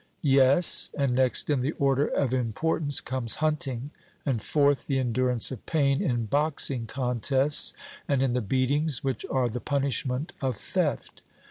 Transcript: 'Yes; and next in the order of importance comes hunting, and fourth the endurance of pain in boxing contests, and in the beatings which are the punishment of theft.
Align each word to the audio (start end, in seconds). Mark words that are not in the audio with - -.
'Yes; 0.23 0.89
and 0.97 1.13
next 1.13 1.47
in 1.47 1.61
the 1.61 1.73
order 1.73 2.07
of 2.07 2.33
importance 2.33 2.99
comes 2.99 3.35
hunting, 3.35 3.91
and 4.25 4.41
fourth 4.41 4.87
the 4.87 4.97
endurance 4.97 5.51
of 5.51 5.63
pain 5.67 6.01
in 6.01 6.25
boxing 6.25 6.87
contests, 6.87 7.75
and 8.07 8.23
in 8.23 8.33
the 8.33 8.41
beatings 8.41 9.03
which 9.03 9.27
are 9.29 9.47
the 9.47 9.61
punishment 9.61 10.33
of 10.41 10.57
theft. 10.57 11.21